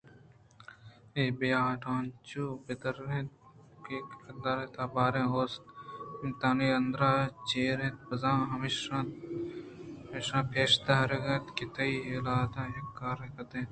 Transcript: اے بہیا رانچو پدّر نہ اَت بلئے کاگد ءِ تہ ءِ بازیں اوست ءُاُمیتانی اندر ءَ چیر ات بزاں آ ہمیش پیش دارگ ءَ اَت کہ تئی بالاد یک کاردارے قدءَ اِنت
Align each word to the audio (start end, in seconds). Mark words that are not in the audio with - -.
اے 1.15 1.23
بہیا 1.37 1.63
رانچو 1.83 2.45
پدّر 2.65 2.95
نہ 3.09 3.17
اَت 3.23 3.29
بلئے 3.33 3.99
کاگد 4.21 4.65
ءِ 4.69 4.73
تہ 4.73 4.81
ءِ 4.89 4.93
بازیں 4.93 5.29
اوست 5.33 5.61
ءُاُمیتانی 5.65 6.67
اندر 6.77 7.01
ءَ 7.11 7.33
چیر 7.47 7.79
ات 7.85 7.97
بزاں 8.07 8.37
آ 8.43 8.51
ہمیش 8.53 8.77
پیش 10.51 10.71
دارگ 10.85 11.23
ءَ 11.25 11.29
اَت 11.35 11.45
کہ 11.55 11.65
تئی 11.75 11.93
بالاد 12.05 12.53
یک 12.75 12.87
کاردارے 12.97 13.27
قدءَ 13.35 13.53
اِنت 13.53 13.59